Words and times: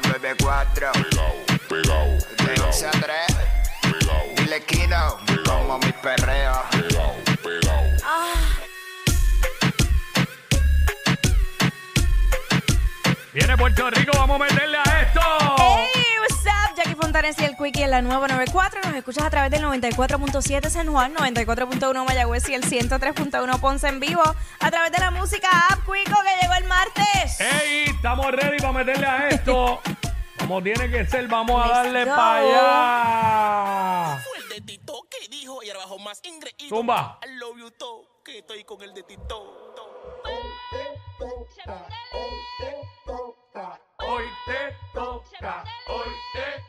94. 0.00 0.92
Pegao, 0.92 1.32
pegao, 1.68 2.06
De 2.08 2.44
pegao, 2.44 2.66
11 2.68 2.86
a 2.86 2.90
3. 2.90 3.02
pegao, 3.82 4.22
Dile 4.36 4.64
Kino, 4.64 5.18
como 5.44 5.78
mi 5.78 5.92
perreo. 5.92 6.62
pegao, 6.70 7.14
pegao. 7.42 7.82
Viene 13.32 13.56
Puerto 13.56 13.90
Rico, 13.90 14.12
vamos 14.16 14.40
a 14.40 14.44
meterle 14.44 14.78
a 14.78 15.00
esto. 15.02 15.20
Hey, 15.94 16.02
what's 16.20 16.46
up? 16.46 16.74
Jackie 16.76 16.94
Fontanes 16.94 17.38
y 17.38 17.44
el 17.44 17.54
Quickie 17.56 17.82
en 17.82 17.90
la 17.90 18.00
nueva 18.00 18.28
94. 18.28 18.80
Nos 18.84 18.94
escuchas 18.94 19.24
a 19.24 19.30
través 19.30 19.50
del 19.50 19.62
94.7 19.62 20.70
San 20.70 20.86
Juan, 20.90 21.14
94.1 21.14 22.04
Mayagüez 22.06 22.48
y 22.48 22.54
el 22.54 22.62
103.1 22.64 23.60
Ponce 23.60 23.88
en 23.88 24.00
vivo. 24.00 24.22
A 24.60 24.70
través 24.70 24.90
de 24.90 24.98
la 24.98 25.10
música 25.10 25.48
App 25.70 25.80
Quico 25.80 26.18
que 26.22 26.40
llegó 26.42 26.54
el 26.54 26.64
martes. 26.64 27.40
Ey, 27.40 27.84
estamos 27.94 28.32
ready 28.32 28.56
para 28.58 28.72
meterle 28.72 29.06
a 29.06 29.28
esto. 29.28 29.80
Como 30.46 30.62
tiene 30.62 30.88
que 30.88 31.04
ser, 31.06 31.26
vamos 31.26 31.60
a 31.60 31.66
Let's 31.66 31.74
darle 31.74 32.04
go. 32.04 32.10
para 32.14 32.38
allá. 34.14 34.22
Fue 34.22 34.38
el 34.38 34.48
de 34.48 34.60
Tito 34.60 35.02
que 35.10 35.26
dijo 35.28 35.60
y 35.64 35.70
ahora 35.70 35.80
bajo 35.80 35.98
más 35.98 36.20
ingreído. 36.22 36.68
Zumba. 36.68 37.18
I 37.24 37.36
love 37.36 37.58
you 37.58 37.68
to, 37.72 38.20
que 38.24 38.38
estoy 38.38 38.62
con 38.62 38.80
el 38.80 38.94
de 38.94 39.02
Tito. 39.02 39.74
Hoy 43.98 44.24
te 44.46 44.76
toca, 44.94 45.64
hoy 45.88 46.10
te 46.34 46.62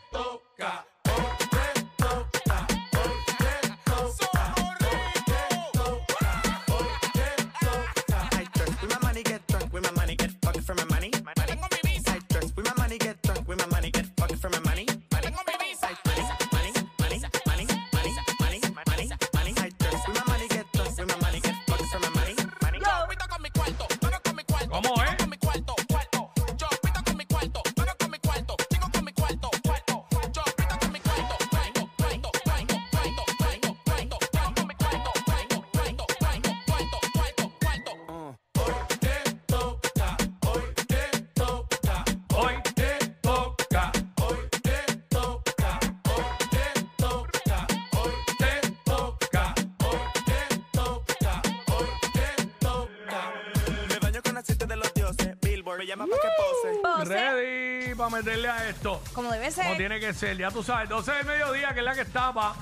llama 55.88 56.06
pa' 56.06 56.16
que 56.22 56.28
pose. 56.38 56.80
Pose, 56.84 57.06
Ready 57.06 57.96
para 57.96 58.10
meterle 58.10 58.50
a 58.50 58.70
esto. 58.70 59.02
como 59.14 59.32
debe 59.32 59.52
Como 59.52 59.68
ser. 59.68 59.78
tiene 59.78 60.00
que 60.00 60.14
ser, 60.14 60.38
ya 60.38 60.52
tú 60.52 60.62
sabes, 60.64 60.90
12 60.90 61.12
del 61.12 61.25
mediodía, 61.25 61.74
que 61.74 61.80
es 61.80 61.86
la 61.86 61.96
que 61.96 62.02
estaba. 62.02 62.56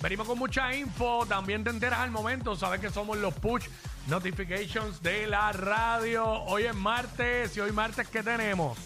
Venimos 0.00 0.26
con 0.26 0.38
mucha 0.38 0.74
info, 0.74 1.24
también 1.26 1.64
te 1.64 1.70
enteras 1.70 2.00
al 2.00 2.10
momento, 2.10 2.54
sabes 2.56 2.80
que 2.80 2.90
somos 2.90 3.16
los 3.16 3.32
push 3.34 3.66
notifications 4.06 5.02
de 5.02 5.26
la 5.26 5.50
radio. 5.52 6.26
Hoy 6.26 6.64
es 6.64 6.74
martes 6.74 7.56
y 7.56 7.60
hoy 7.60 7.72
martes, 7.72 8.06
¿qué 8.08 8.22
tenemos? 8.22 8.76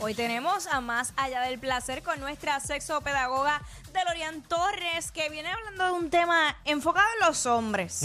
Hoy 0.00 0.14
tenemos 0.14 0.66
a 0.68 0.80
Más 0.80 1.12
Allá 1.16 1.40
del 1.40 1.58
Placer 1.58 2.02
con 2.02 2.20
nuestra 2.20 2.60
sexopedagoga 2.60 3.62
Delorian 3.92 4.42
Torres, 4.42 5.10
que 5.10 5.28
viene 5.30 5.48
hablando 5.50 5.86
de 5.86 5.90
un 5.92 6.10
tema 6.10 6.54
enfocado 6.64 7.08
en 7.18 7.26
los 7.26 7.46
hombres. 7.46 8.02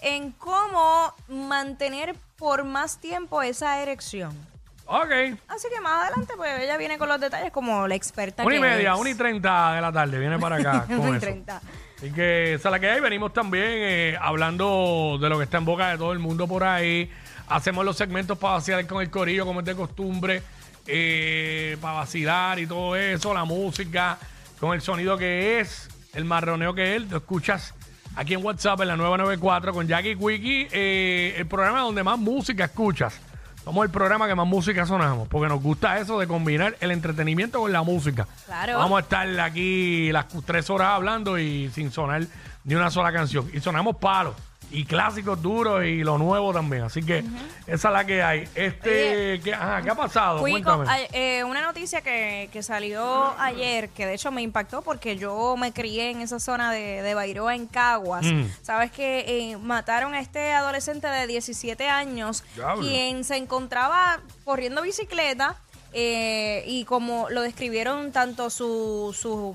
En 0.00 0.32
cómo 0.32 1.14
mantener 1.28 2.16
por 2.36 2.64
más 2.64 2.98
tiempo 3.00 3.40
esa 3.42 3.80
erección. 3.80 4.36
Ok, 4.94 5.38
Así 5.48 5.68
que 5.74 5.80
más 5.80 6.02
adelante, 6.02 6.34
pues 6.36 6.60
ella 6.60 6.76
viene 6.76 6.98
con 6.98 7.08
los 7.08 7.18
detalles 7.18 7.50
como 7.50 7.88
la 7.88 7.94
experta 7.94 8.44
una 8.44 8.54
y 8.54 8.60
que 8.60 8.66
media, 8.66 8.92
es. 8.92 8.98
una 9.00 9.08
y 9.08 9.14
treinta 9.14 9.72
de 9.74 9.80
la 9.80 9.90
tarde, 9.90 10.18
viene 10.18 10.38
para 10.38 10.56
acá 10.56 10.84
con 10.86 10.98
Una 11.00 11.08
y 11.08 11.12
eso. 11.12 11.20
treinta. 11.20 11.62
Así 11.96 12.12
que 12.12 12.54
esa 12.54 12.68
es 12.68 12.72
la 12.72 12.78
que 12.78 12.90
hay. 12.90 13.00
Venimos 13.00 13.32
también 13.32 13.64
eh, 13.68 14.18
hablando 14.20 15.16
de 15.18 15.28
lo 15.30 15.38
que 15.38 15.44
está 15.44 15.56
en 15.56 15.64
boca 15.64 15.88
de 15.88 15.96
todo 15.96 16.12
el 16.12 16.18
mundo 16.18 16.46
por 16.46 16.62
ahí. 16.64 17.10
Hacemos 17.48 17.86
los 17.86 17.96
segmentos 17.96 18.36
para 18.36 18.54
vacilar 18.54 18.86
con 18.86 19.00
el 19.00 19.08
corillo, 19.08 19.46
como 19.46 19.60
es 19.60 19.66
de 19.66 19.74
costumbre, 19.74 20.42
eh, 20.86 21.78
para 21.80 21.94
vacilar 22.00 22.58
y 22.58 22.66
todo 22.66 22.94
eso, 22.94 23.32
la 23.32 23.44
música, 23.44 24.18
con 24.60 24.74
el 24.74 24.82
sonido 24.82 25.16
que 25.16 25.60
es, 25.60 25.88
el 26.12 26.26
marroneo 26.26 26.74
que 26.74 26.96
es. 26.96 27.10
Lo 27.10 27.16
escuchas 27.16 27.72
aquí 28.14 28.34
en 28.34 28.44
WhatsApp 28.44 28.80
en 28.82 28.88
la 28.88 28.96
994 28.96 29.72
con 29.72 29.86
Jackie 29.88 30.16
Quickie, 30.16 30.68
eh, 30.70 31.34
el 31.38 31.46
programa 31.46 31.80
donde 31.80 32.02
más 32.02 32.18
música 32.18 32.64
escuchas. 32.64 33.18
Somos 33.64 33.84
el 33.84 33.90
programa 33.90 34.26
que 34.26 34.34
más 34.34 34.46
música 34.46 34.84
sonamos, 34.86 35.28
porque 35.28 35.48
nos 35.48 35.62
gusta 35.62 35.98
eso 35.98 36.18
de 36.18 36.26
combinar 36.26 36.76
el 36.80 36.90
entretenimiento 36.90 37.60
con 37.60 37.72
la 37.72 37.82
música. 37.82 38.26
Claro. 38.46 38.78
Vamos 38.78 38.98
a 38.98 39.00
estar 39.02 39.40
aquí 39.40 40.10
las 40.10 40.26
tres 40.44 40.68
horas 40.68 40.88
hablando 40.88 41.38
y 41.38 41.70
sin 41.70 41.92
sonar 41.92 42.22
ni 42.64 42.74
una 42.74 42.90
sola 42.90 43.12
canción. 43.12 43.48
Y 43.52 43.60
sonamos 43.60 43.96
palos. 43.96 44.34
Y 44.72 44.84
clásicos 44.86 45.40
duros 45.42 45.84
y 45.84 46.02
lo 46.02 46.16
nuevo 46.18 46.52
también. 46.52 46.82
Así 46.84 47.02
que 47.02 47.22
esa 47.66 47.88
es 47.88 47.92
la 47.94 48.04
que 48.06 48.22
hay. 48.22 48.48
Este, 48.54 49.32
Oye, 49.34 49.40
¿qué, 49.44 49.54
ajá, 49.54 49.82
¿qué 49.82 49.90
ha 49.90 49.94
pasado? 49.94 50.40
Cuico, 50.40 50.76
Cuéntame. 50.76 51.08
eh, 51.12 51.44
una 51.44 51.60
noticia 51.62 52.00
que, 52.00 52.48
que 52.52 52.62
salió 52.62 53.34
ayer, 53.38 53.90
que 53.90 54.06
de 54.06 54.14
hecho 54.14 54.30
me 54.30 54.42
impactó 54.42 54.82
porque 54.82 55.16
yo 55.16 55.56
me 55.58 55.72
crié 55.72 56.10
en 56.10 56.20
esa 56.22 56.40
zona 56.40 56.72
de, 56.72 57.02
de 57.02 57.14
Bairoa, 57.14 57.54
en 57.54 57.66
Caguas. 57.66 58.24
Mm. 58.24 58.44
Sabes 58.62 58.90
que 58.90 59.24
eh, 59.52 59.56
mataron 59.58 60.14
a 60.14 60.20
este 60.20 60.52
adolescente 60.52 61.06
de 61.06 61.26
17 61.26 61.88
años, 61.88 62.42
Diablo. 62.54 62.82
quien 62.82 63.24
se 63.24 63.36
encontraba 63.36 64.20
corriendo 64.44 64.82
bicicleta 64.82 65.56
eh, 65.92 66.64
y 66.66 66.84
como 66.86 67.28
lo 67.28 67.42
describieron 67.42 68.12
tanto 68.12 68.48
su, 68.48 69.14
su- 69.18 69.54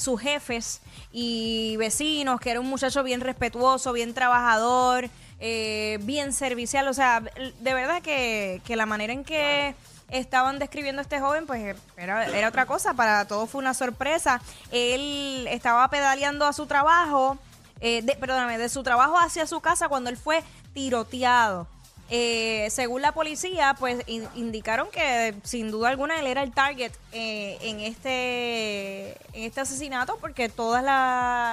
sus 0.00 0.20
jefes 0.20 0.80
y 1.12 1.76
vecinos, 1.76 2.40
que 2.40 2.50
era 2.50 2.60
un 2.60 2.66
muchacho 2.68 3.02
bien 3.02 3.20
respetuoso, 3.20 3.92
bien 3.92 4.14
trabajador, 4.14 5.08
eh, 5.40 5.98
bien 6.02 6.32
servicial. 6.32 6.88
O 6.88 6.94
sea, 6.94 7.20
de 7.20 7.74
verdad 7.74 8.02
que, 8.02 8.60
que 8.64 8.76
la 8.76 8.86
manera 8.86 9.12
en 9.12 9.24
que 9.24 9.74
estaban 10.10 10.58
describiendo 10.58 11.00
a 11.00 11.02
este 11.02 11.18
joven, 11.20 11.46
pues 11.46 11.76
era, 11.96 12.26
era 12.26 12.48
otra 12.48 12.66
cosa. 12.66 12.94
Para 12.94 13.26
todos 13.26 13.48
fue 13.50 13.60
una 13.60 13.74
sorpresa. 13.74 14.40
Él 14.70 15.46
estaba 15.50 15.88
pedaleando 15.88 16.46
a 16.46 16.52
su 16.52 16.66
trabajo, 16.66 17.38
eh, 17.80 18.02
de- 18.02 18.16
perdóname, 18.16 18.58
de 18.58 18.68
su 18.68 18.82
trabajo 18.82 19.18
hacia 19.18 19.46
su 19.46 19.60
casa 19.60 19.88
cuando 19.88 20.10
él 20.10 20.16
fue 20.16 20.42
tiroteado. 20.72 21.66
Eh, 22.16 22.68
según 22.70 23.02
la 23.02 23.10
policía, 23.10 23.74
pues 23.76 24.04
in- 24.06 24.28
indicaron 24.36 24.86
que 24.92 25.34
sin 25.42 25.72
duda 25.72 25.88
alguna 25.88 26.20
él 26.20 26.28
era 26.28 26.44
el 26.44 26.52
target 26.52 26.92
eh, 27.12 27.58
en 27.60 27.80
este 27.80 29.12
en 29.32 29.42
este 29.42 29.60
asesinato 29.60 30.16
porque 30.20 30.48
todos 30.48 30.80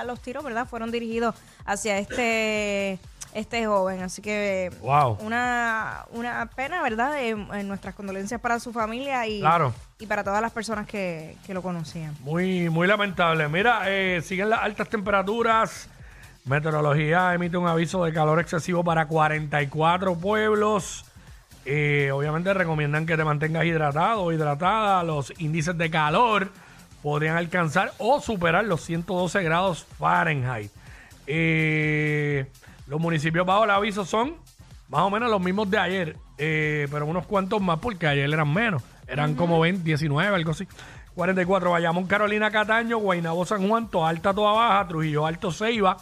los 0.05 0.21
tiros, 0.21 0.44
¿verdad? 0.44 0.67
Fueron 0.67 0.91
dirigidos 0.91 1.33
hacia 1.66 1.97
este 1.97 3.00
este 3.33 3.66
joven, 3.66 4.03
así 4.03 4.21
que 4.21 4.71
Wow. 4.81 5.18
una 5.21 6.06
una 6.12 6.45
pena, 6.56 6.83
¿verdad? 6.83 7.18
Eh, 7.24 7.30
eh, 7.31 7.63
nuestras 7.63 7.95
condolencias 7.95 8.39
para 8.39 8.59
su 8.59 8.71
familia 8.71 9.25
y 9.25 9.39
Claro. 9.39 9.74
y 9.97 10.06
para 10.06 10.24
todas 10.24 10.41
las 10.44 10.51
personas 10.51 10.86
que, 10.86 11.38
que 11.47 11.56
lo 11.56 11.63
conocían. 11.63 12.15
Muy, 12.19 12.69
muy 12.69 12.88
lamentable. 12.88 13.47
Mira, 13.47 13.81
eh, 13.88 14.21
siguen 14.21 14.50
las 14.51 14.62
altas 14.62 14.89
temperaturas. 14.89 15.88
Meteorología 16.45 17.33
emite 17.33 17.57
un 17.57 17.67
aviso 17.67 18.03
de 18.03 18.13
calor 18.13 18.39
excesivo 18.39 18.83
para 18.83 19.07
44 19.07 20.15
pueblos. 20.17 21.05
Eh, 21.65 22.09
obviamente 22.11 22.53
recomiendan 22.53 23.05
que 23.05 23.15
te 23.15 23.23
mantengas 23.23 23.65
hidratado 23.65 24.23
o 24.23 24.31
hidratada. 24.31 25.03
Los 25.03 25.33
índices 25.39 25.77
de 25.77 25.91
calor 25.91 26.49
podrían 27.03 27.38
alcanzar 27.38 27.93
o 27.99 28.19
superar 28.19 28.65
los 28.65 28.81
112 28.81 29.43
grados 29.43 29.85
Fahrenheit. 29.99 30.71
Eh, 31.27 32.47
los 32.88 32.99
municipios 32.99 33.45
bajo 33.45 33.63
el 33.63 33.69
aviso 33.69 34.03
son 34.05 34.35
más 34.89 35.01
o 35.01 35.09
menos 35.09 35.29
los 35.29 35.39
mismos 35.39 35.69
de 35.69 35.77
ayer, 35.77 36.17
eh, 36.38 36.88
pero 36.91 37.05
unos 37.05 37.25
cuantos 37.25 37.61
más 37.61 37.79
porque 37.79 38.07
ayer 38.07 38.29
eran 38.31 38.51
menos. 38.51 38.83
Eran 39.07 39.35
como 39.35 39.59
20, 39.59 39.83
19, 39.83 40.35
algo 40.35 40.51
así. 40.51 40.67
44, 41.15 41.71
Bayamón, 41.71 42.07
Carolina, 42.07 42.49
Cataño, 42.51 42.97
Guaynabo, 42.97 43.45
San 43.45 43.67
Juan, 43.67 43.89
Toa 43.89 44.09
Alta, 44.09 44.33
Toa 44.33 44.53
Baja, 44.53 44.88
Trujillo 44.88 45.25
Alto, 45.25 45.51
Ceiba, 45.51 45.97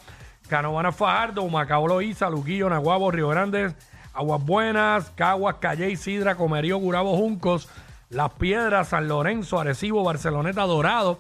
Canovana, 0.50 0.92
Fajardo, 0.92 1.44
Humacao, 1.44 1.88
Loíza, 1.88 2.30
Luquillo, 2.30 2.70
Naguabo, 2.70 3.12
Río 3.12 3.30
Grande, 3.30 3.74
Aguas 4.14 4.44
Buenas, 4.44 5.12
Caguas, 5.16 5.58
Calle, 5.62 5.96
Sidra, 5.96 6.36
Comerío, 6.36 6.78
Gurabo, 6.80 7.16
Juncos, 7.16 7.70
Las 8.10 8.34
Piedras, 8.34 8.90
San 8.90 9.08
Lorenzo, 9.08 9.60
Arecibo, 9.60 10.04
Barceloneta, 10.04 10.64
Dorado, 10.64 11.20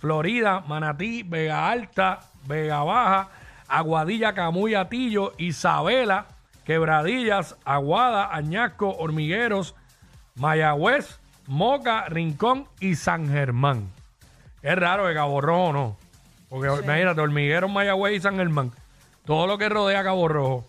Florida, 0.00 0.62
Manatí, 0.66 1.24
Vega 1.24 1.68
Alta, 1.68 2.20
Vega 2.46 2.84
Baja, 2.84 3.28
Aguadilla, 3.66 4.32
Camuy, 4.32 4.76
Atillo, 4.76 5.34
Isabela, 5.36 6.26
Quebradillas, 6.64 7.56
Aguada, 7.64 8.32
Añasco, 8.32 8.96
Hormigueros, 8.96 9.74
Mayagüez, 10.36 11.18
Moca, 11.48 12.06
Rincón 12.08 12.68
y 12.78 12.94
San 12.94 13.28
Germán. 13.28 13.90
Es 14.62 14.76
raro 14.76 15.06
que 15.06 15.14
Cabo 15.14 15.40
Rojo 15.40 15.72
no. 15.72 16.07
Porque 16.48 16.68
imagínate, 16.82 17.20
Hormiguero, 17.20 17.68
Mayagüez 17.68 18.16
y 18.16 18.20
San 18.20 18.36
Germán. 18.36 18.72
Todo 19.24 19.46
lo 19.46 19.58
que 19.58 19.68
rodea 19.68 20.02
Cabo 20.02 20.28
Rojo. 20.28 20.66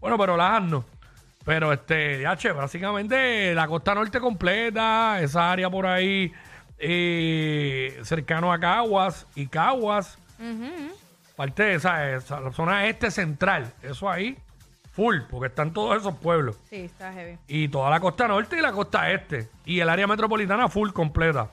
Bueno, 0.00 0.16
pero 0.16 0.36
Lajas 0.36 0.62
no. 0.62 0.84
Pero 1.44 1.72
este, 1.72 2.20
ya 2.20 2.36
che, 2.36 2.52
básicamente 2.52 3.54
la 3.54 3.66
costa 3.66 3.94
norte 3.94 4.20
completa, 4.20 5.20
esa 5.20 5.50
área 5.50 5.70
por 5.70 5.86
ahí 5.86 6.32
eh, 6.78 7.98
cercano 8.02 8.52
a 8.52 8.58
Caguas 8.58 9.26
y 9.34 9.46
Caguas. 9.46 10.18
Parte 11.36 11.62
de 11.62 11.74
esa, 11.74 12.10
esa 12.14 12.40
la 12.40 12.52
zona 12.52 12.86
este 12.86 13.10
central, 13.10 13.72
eso 13.82 14.10
ahí, 14.10 14.36
full, 14.92 15.20
porque 15.30 15.46
están 15.46 15.72
todos 15.72 15.96
esos 15.96 16.14
pueblos. 16.16 16.58
Sí, 16.68 16.76
está 16.76 17.12
heavy. 17.12 17.38
Y 17.46 17.68
toda 17.68 17.90
la 17.90 18.00
costa 18.00 18.28
norte 18.28 18.58
y 18.58 18.60
la 18.60 18.72
costa 18.72 19.10
este. 19.10 19.48
Y 19.64 19.80
el 19.80 19.88
área 19.88 20.06
metropolitana 20.06 20.68
full 20.68 20.90
completa. 20.90 21.48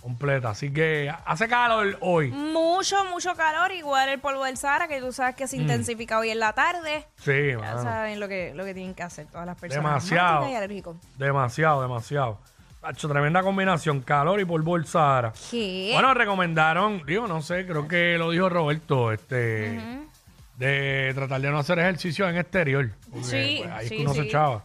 Completa. 0.00 0.50
Así 0.50 0.72
que 0.72 1.12
hace 1.26 1.48
calor 1.48 1.96
hoy. 2.00 2.30
Mucho, 2.30 3.04
mucho 3.06 3.34
calor, 3.34 3.72
igual 3.72 4.08
el 4.08 4.20
polvo 4.20 4.44
del 4.44 4.56
Sahara, 4.56 4.86
que 4.88 5.00
tú 5.00 5.12
sabes 5.12 5.34
que 5.34 5.44
Mm. 5.44 5.48
se 5.48 5.56
intensifica 5.56 6.18
hoy 6.18 6.30
en 6.30 6.38
la 6.38 6.52
tarde. 6.52 7.04
Sí, 7.16 7.48
Ya 7.50 7.58
mano. 7.58 7.82
saben 7.82 8.20
lo 8.20 8.28
que, 8.28 8.52
lo 8.54 8.64
que 8.64 8.74
tienen 8.74 8.94
que 8.94 9.02
hacer 9.02 9.26
todas 9.26 9.44
las 9.46 9.56
personas. 9.58 9.84
Demasiado. 9.84 10.26
asmáticas 10.28 10.52
y 10.52 10.56
alérgicos. 10.56 10.96
Demasiado, 11.18 11.82
demasiado. 11.82 12.38
Hacho, 12.80 13.08
tremenda 13.08 13.42
combinación, 13.42 14.00
calor 14.00 14.38
y 14.40 14.44
polvo 14.44 14.76
del 14.76 14.86
Sahara. 14.86 15.32
¿Qué? 15.50 15.90
Bueno, 15.92 16.14
recomendaron, 16.14 17.02
digo, 17.04 17.26
no 17.26 17.42
sé, 17.42 17.66
creo 17.66 17.88
que 17.88 18.16
lo 18.18 18.30
dijo 18.30 18.48
Roberto, 18.48 19.10
este, 19.12 19.80
de 20.56 21.12
tratar 21.14 21.40
de 21.40 21.50
no 21.50 21.58
hacer 21.58 21.80
ejercicio 21.80 22.28
en 22.28 22.36
exterior. 22.38 22.90
Porque, 23.10 23.24
Sí, 23.26 23.56
pues, 23.62 23.70
ahí 23.74 23.82
es 23.84 23.88
sí, 23.88 23.96
que 23.96 24.02
uno 24.02 24.14
se 24.14 24.22
sí. 24.22 24.28
echaba. 24.28 24.62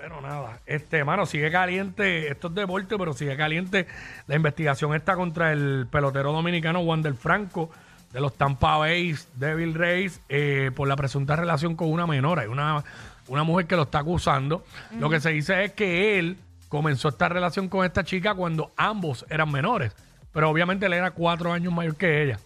Pero 0.00 0.20
nada, 0.20 0.60
este, 0.64 1.02
mano, 1.02 1.26
sigue 1.26 1.50
caliente, 1.50 2.30
esto 2.30 2.46
es 2.48 2.54
deporte, 2.54 2.96
pero 2.96 3.12
sigue 3.14 3.36
caliente 3.36 3.88
la 4.28 4.36
investigación 4.36 4.94
está 4.94 5.16
contra 5.16 5.50
el 5.50 5.88
pelotero 5.90 6.32
dominicano 6.32 6.78
Wander 6.80 7.14
Franco 7.14 7.68
de 8.12 8.20
los 8.20 8.36
Tampa 8.36 8.76
Bay 8.76 9.16
Devil 9.34 9.74
Rays 9.74 10.20
eh, 10.28 10.70
por 10.76 10.86
la 10.86 10.94
presunta 10.94 11.34
relación 11.34 11.74
con 11.74 11.90
una 11.90 12.06
menor. 12.06 12.38
Hay 12.38 12.46
una, 12.46 12.84
una 13.26 13.42
mujer 13.42 13.66
que 13.66 13.74
lo 13.74 13.82
está 13.82 13.98
acusando. 13.98 14.64
Lo 15.00 15.10
que 15.10 15.18
se 15.18 15.30
dice 15.30 15.64
es 15.64 15.72
que 15.72 16.18
él 16.20 16.38
comenzó 16.68 17.08
esta 17.08 17.28
relación 17.28 17.68
con 17.68 17.84
esta 17.84 18.04
chica 18.04 18.34
cuando 18.34 18.70
ambos 18.76 19.26
eran 19.28 19.50
menores. 19.50 19.92
Pero 20.32 20.48
obviamente 20.48 20.86
él 20.86 20.92
era 20.92 21.10
cuatro 21.10 21.52
años 21.52 21.72
mayor 21.72 21.96
que 21.96 22.22
ella. 22.22 22.38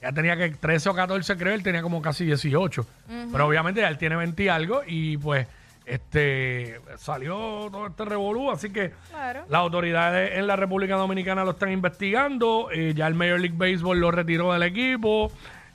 Ella 0.00 0.12
tenía 0.12 0.36
que 0.36 0.50
13 0.50 0.88
o 0.88 0.94
14, 0.94 1.36
creo, 1.36 1.54
él 1.54 1.62
tenía 1.62 1.82
como 1.82 2.02
casi 2.02 2.24
18. 2.24 2.86
Pero 3.30 3.46
obviamente 3.46 3.80
ya 3.80 3.88
él 3.88 3.96
tiene 3.96 4.16
20 4.16 4.42
y 4.42 4.48
algo 4.48 4.82
y 4.84 5.16
pues 5.18 5.46
este 5.86 6.80
salió 6.98 7.68
todo 7.70 7.86
este 7.86 8.04
revolú, 8.04 8.50
así 8.50 8.70
que 8.70 8.92
Claro. 9.10 9.44
las 9.48 9.60
autoridades 9.60 10.36
en 10.36 10.46
la 10.46 10.56
República 10.56 10.96
Dominicana 10.96 11.44
lo 11.44 11.52
están 11.52 11.70
investigando. 11.70 12.68
eh, 12.72 12.92
ya 12.94 13.06
el 13.06 13.14
Major 13.14 13.38
League 13.40 13.56
Baseball 13.56 13.98
lo 13.98 14.10
retiró 14.10 14.52
del 14.52 14.64
equipo. 14.64 15.30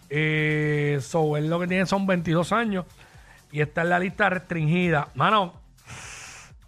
Eh, 0.10 1.00
so, 1.02 1.38
él 1.38 1.50
lo 1.50 1.60
que 1.60 1.68
tiene 1.68 1.86
son 1.86 2.06
22 2.06 2.52
años 2.52 2.86
y 3.52 3.62
está 3.62 3.82
en 3.84 3.90
la 3.90 4.00
lista 4.00 4.30
restringida. 4.30 5.08
Mano, 5.16 5.54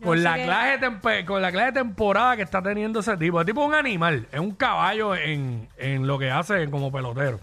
con 0.02 0.24
la, 0.24 0.36
clase 0.36 0.78
de 0.78 1.26
con 1.26 1.42
la 1.42 1.52
clase 1.52 1.68
de 1.68 1.72
temporada 1.74 2.36
que 2.38 2.42
está 2.44 2.62
teniendo 2.62 3.02
ese 3.02 3.18
tipo. 3.18 3.40
El 3.42 3.46
tipo 3.46 3.62
es 3.64 3.68
un 3.68 3.76
animal, 3.76 4.28
es 4.32 4.40
un 4.40 4.52
caballo 4.56 5.16
en, 5.16 5.68
en 5.78 6.08
lo 6.08 6.18
que 6.18 6.32
hace 6.32 6.70
como 6.70 6.92
pelotero. 6.92 7.40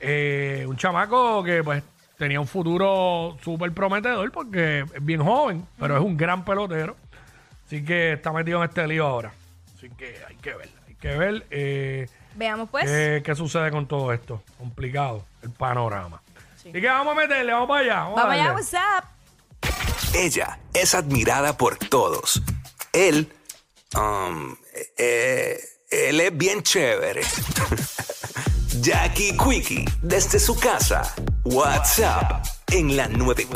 Eh, 0.00 0.64
un 0.68 0.76
chamaco 0.76 1.42
que 1.42 1.62
pues 1.64 1.82
tenía 2.18 2.40
un 2.40 2.46
futuro 2.46 3.38
súper 3.42 3.72
prometedor 3.72 4.30
porque 4.32 4.80
es 4.80 5.04
bien 5.04 5.22
joven, 5.24 5.66
pero 5.78 5.96
es 5.96 6.02
un 6.02 6.16
gran 6.16 6.44
pelotero. 6.44 6.96
Así 7.66 7.84
que 7.84 8.14
está 8.14 8.32
metido 8.32 8.62
en 8.62 8.68
este 8.68 8.86
lío 8.86 9.06
ahora. 9.06 9.32
Así 9.76 9.88
que 9.90 10.16
hay 10.28 10.36
que 10.36 10.54
ver, 10.54 10.68
hay 10.86 10.94
que 10.94 11.16
ver 11.16 11.46
eh, 11.50 12.08
Veamos 12.34 12.68
pues. 12.70 12.84
qué, 12.84 13.22
qué 13.24 13.34
sucede 13.34 13.70
con 13.70 13.86
todo 13.86 14.12
esto. 14.12 14.42
Complicado 14.58 15.24
el 15.42 15.50
panorama. 15.50 16.20
Así 16.56 16.72
que 16.72 16.86
vamos 16.86 17.16
a 17.16 17.20
meterle, 17.20 17.52
vamos 17.52 17.68
para 17.68 17.80
allá. 17.80 17.94
Vamos, 18.00 18.16
Vamos 18.16 18.32
allá, 18.32 18.44
darle. 18.44 18.60
what's 18.60 18.74
up? 18.74 20.14
Ella 20.14 20.58
es 20.74 20.94
admirada 20.94 21.56
por 21.56 21.76
todos. 21.76 22.42
Él, 22.92 23.32
um, 23.94 24.56
eh, 24.96 25.58
él 25.90 26.20
es 26.20 26.36
bien 26.36 26.62
chévere. 26.62 27.22
Jackie 28.80 29.36
Quickie, 29.36 29.84
desde 30.02 30.38
su 30.38 30.58
casa. 30.58 31.14
WhatsApp 31.50 32.44
en 32.72 32.96
la 32.96 33.08
94. 33.08 33.48